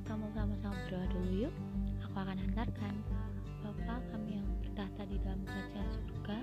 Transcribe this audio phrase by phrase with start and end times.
[0.00, 1.54] kita mau sama-sama berdoa dulu yuk.
[2.08, 2.94] Aku akan hantarkan.
[3.60, 6.38] Bapa kami yang bertahta di dalam kerajaan surga,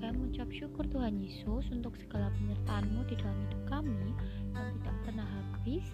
[0.00, 4.16] kami mengucap syukur Tuhan Yesus untuk segala penyertaan-Mu di dalam hidup kami
[4.56, 5.84] yang tidak pernah habis,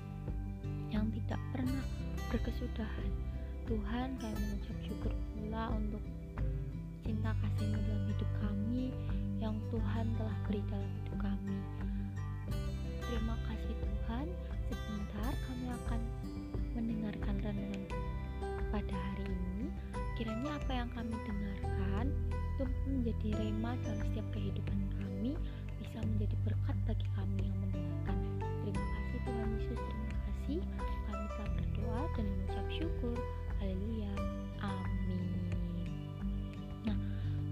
[0.95, 1.83] yang tidak pernah
[2.31, 3.11] berkesudahan.
[3.67, 6.03] Tuhan, kami mengucap syukur pula untuk
[7.03, 8.95] cinta kasih-Mu dalam hidup kami
[9.43, 11.59] yang Tuhan telah beri dalam hidup kami.
[13.03, 14.27] Terima kasih Tuhan.
[14.73, 16.01] Sebentar kami akan
[16.73, 17.93] mendengarkan renungan
[18.73, 19.69] pada hari ini.
[20.17, 22.09] Kiranya apa yang kami dengarkan
[22.57, 25.37] itu menjadi rema dalam setiap kehidupan kami,
[25.77, 28.17] bisa menjadi berkat bagi kami yang mendengarkan.
[28.65, 30.59] Terima kasih Tuhan Yesus, terima kasih.
[31.05, 33.17] Kami telah berdoa dan mengucap syukur.
[33.61, 34.15] Haleluya.
[34.65, 35.21] Amin.
[36.89, 36.97] Nah,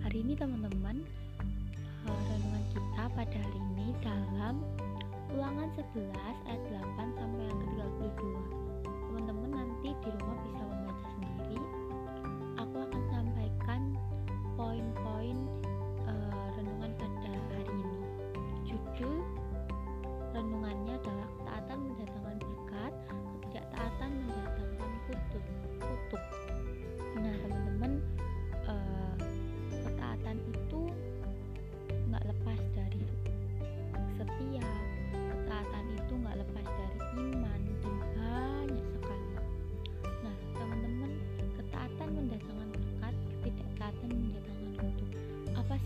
[0.09, 1.05] hari ini teman-teman
[2.09, 4.65] eh, renungan kita pada hari ini dalam
[5.30, 6.10] Ulangan 11
[6.51, 6.62] ayat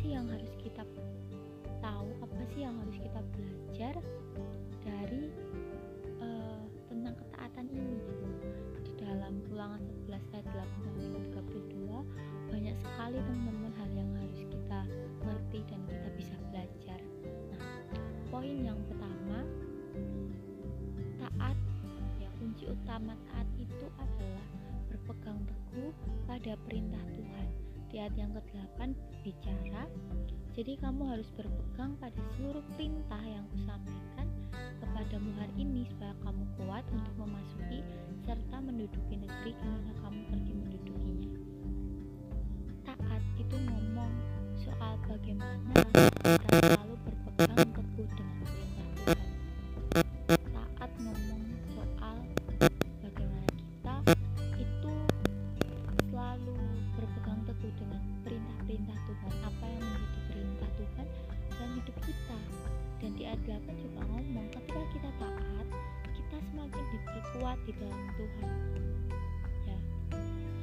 [0.00, 0.83] sih yang harus kita
[1.83, 2.09] tahu?
[2.23, 3.95] Apa sih yang harus kita belajar
[4.83, 5.31] dari
[6.23, 7.97] uh, tentang ketaatan ini?
[8.01, 8.27] Gitu.
[8.86, 14.81] Di dalam Ulangan 11 ayat 8 sampai 32 banyak sekali teman-teman hal yang harus kita
[15.27, 17.01] ngerti dan kita bisa belajar.
[17.51, 17.62] Nah,
[18.31, 19.42] poin yang pertama
[21.19, 21.58] taat
[22.23, 24.46] ya kunci utama taat itu adalah
[24.86, 25.92] berpegang teguh
[26.30, 27.48] pada perintah Tuhan
[27.90, 28.90] di ayat yang ke-8
[29.23, 29.64] bicara
[30.55, 34.27] jadi kamu harus berpegang pada seluruh perintah yang kusampaikan
[34.79, 37.83] kepadamu hari ini supaya kamu kuat untuk memasuki
[38.23, 41.31] serta menduduki negeri ke mana kamu pergi mendudukinya.
[42.87, 44.14] Taat itu ngomong
[44.55, 45.75] soal bagaimana
[46.23, 46.54] kita
[67.55, 68.51] diperkuat di dalam Tuhan.
[69.67, 69.79] Ya.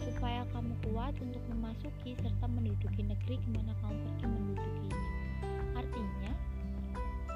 [0.03, 5.03] Supaya kamu kuat untuk memasuki serta menduduki negeri ke mana kamu pergi mendudukinya.
[5.79, 6.31] Artinya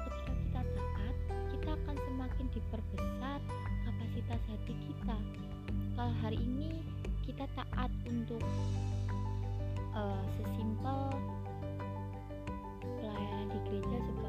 [0.04, 1.16] ketika kita taat
[1.56, 3.38] kita akan semakin diperbesar
[3.88, 5.16] kapasitas hati kita.
[5.96, 6.84] Kalau hari ini
[7.24, 8.44] kita taat untuk
[9.96, 11.00] uh, sesimpel
[13.00, 14.25] pelayanan di gereja sebagai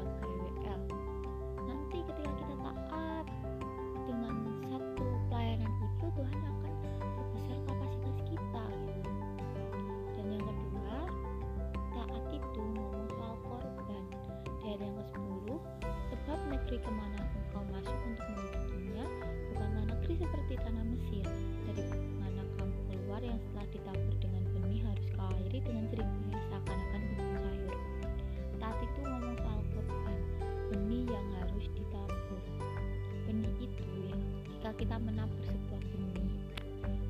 [34.78, 36.30] kita menabur sebuah benih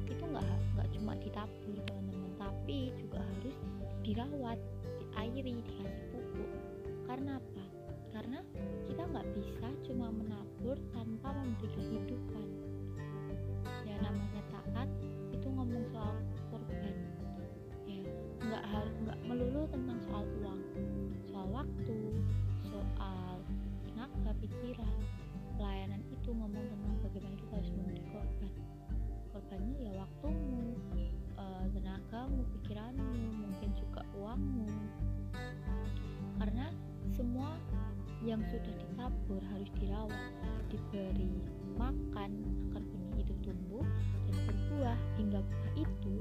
[0.08, 3.56] itu nggak nggak cuma ditabur teman-teman tapi juga harus
[4.00, 4.58] dirawat
[5.18, 6.50] diairi dikasih pupuk.
[7.04, 7.64] Karena apa?
[8.14, 8.40] Karena
[8.88, 12.48] kita nggak bisa cuma menabur tanpa memberi kehidupan.
[13.84, 14.88] Ya namanya taat
[15.34, 16.16] itu ngomong soal
[16.48, 16.96] korban.
[17.84, 18.00] Ya
[18.48, 20.60] nggak harus nggak melulu tentang soal uang
[38.28, 40.32] yang sudah ditabur harus dirawat
[40.68, 41.32] diberi
[41.80, 43.80] makan agar benih itu tumbuh
[44.28, 44.98] dan berbuah.
[45.16, 46.12] Hingga buah itu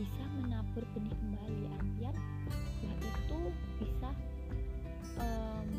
[0.00, 1.62] bisa menabur benih kembali.
[1.76, 2.16] Artian
[2.56, 3.38] buah itu
[3.84, 4.10] bisa
[5.20, 5.26] e,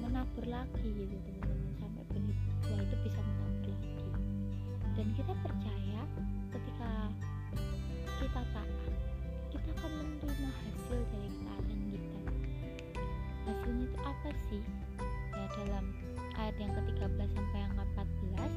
[0.06, 1.74] menabur lagi gitu teman-teman.
[1.82, 4.10] Sampai benih buah itu bisa menabur lagi.
[4.94, 6.02] Dan kita percaya
[6.54, 6.90] ketika
[8.22, 8.70] kita taat
[9.50, 9.92] kita akan
[10.22, 12.20] menerima hasil dari ketaatan kita.
[13.50, 14.62] Hasilnya itu apa sih
[15.60, 15.86] dalam
[16.40, 18.52] ayat yang ke-13 sampai yang ke-14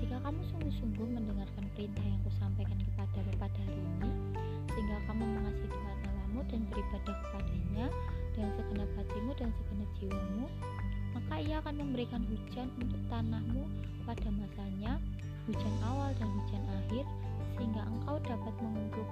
[0.00, 4.10] jika kamu sungguh-sungguh mendengarkan perintah yang kusampaikan kepadamu pada hari ini,
[4.72, 7.86] sehingga kamu mengasihi Tuhan Allahmu dan beribadah kepadanya
[8.32, 10.46] dengan segenap hatimu dan segenap jiwamu,
[11.12, 13.62] maka ia akan memberikan hujan untuk tanahmu
[14.08, 14.92] pada masanya,
[15.44, 17.04] hujan awal dan hujan akhir,
[17.54, 19.11] sehingga engkau dapat mengumpulkan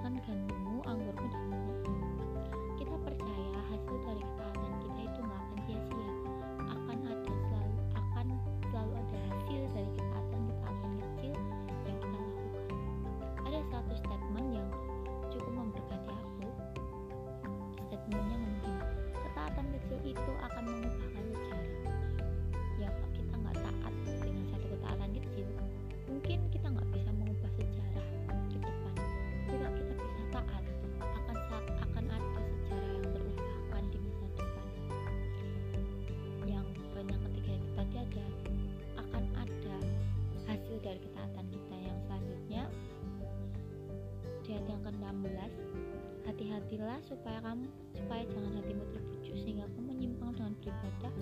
[46.71, 51.13] hati-hatilah supaya kamu supaya jangan hatimu terbujuk sehingga kamu menyimpang dengan beribadah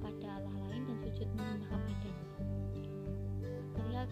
[0.00, 2.26] pada Allah lain dan sujud menyembah kepadanya.
[3.76, 4.02] Ketika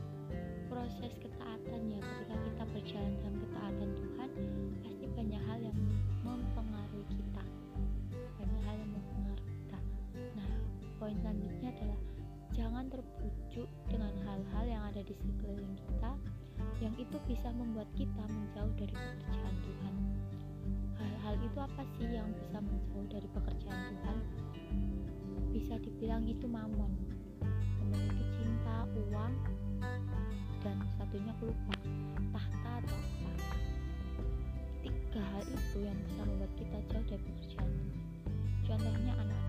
[0.69, 2.01] proses ketaatan ya.
[2.05, 4.31] Ketika kita berjalan dalam ketaatan Tuhan
[4.85, 5.79] pasti banyak hal yang
[6.29, 7.45] mempengaruhi kita.
[8.37, 9.79] Banyak hal yang mempengaruhi kita.
[10.37, 10.49] Nah
[11.01, 12.01] poin selanjutnya adalah
[12.53, 16.13] jangan terbujuk dengan hal-hal yang ada di sekeliling kita
[16.85, 19.97] yang itu bisa membuat kita menjauh dari pekerjaan Tuhan.
[20.99, 24.19] Hal-hal itu apa sih yang bisa menjauh dari pekerjaan Tuhan?
[25.53, 26.93] Bisa dibilang itu mamon,
[27.85, 29.35] memiliki cinta, uang,
[30.63, 31.77] dan satunya aku lupa,
[32.33, 33.31] tahta atau apa.
[34.83, 37.73] Tiga hal itu yang bisa membuat kita jauh dari pekerjaan.
[38.63, 39.42] Contohnya anak-anak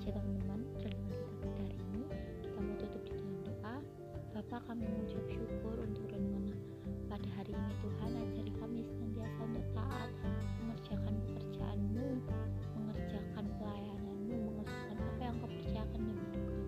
[0.00, 2.04] aja teman-teman renungan kita pada hari ini.
[2.40, 3.76] Kita mau tutup di dalam doa.
[4.32, 6.56] Bapak kami mengucap syukur untuk renungan
[7.12, 7.72] pada hari ini.
[7.84, 10.10] Tuhan ajari kami senantiasa untuk taat
[10.56, 12.08] mengerjakan pekerjaanmu
[12.80, 16.64] mengerjakan pelayananmu mengerjakan apa yang kau percayakan kepada kami.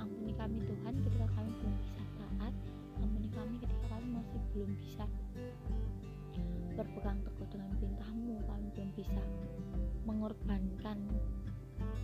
[0.00, 2.54] Ampuni kami Tuhan ketika kami belum bisa taat.
[3.04, 5.04] Ampuni kami ketika kami masih belum bisa
[6.72, 8.34] berpegang teguh dengan perintahmu.
[8.48, 9.22] Kami belum bisa
[10.08, 11.04] mengorbankan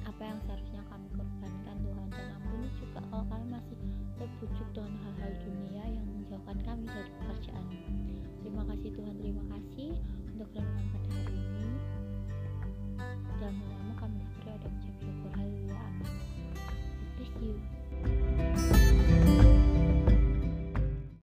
[0.05, 2.09] apa yang seharusnya kami korbankan Tuhan?
[2.12, 3.76] Dan ampuni juga kalau kami masih
[4.21, 4.92] terbujuk dengan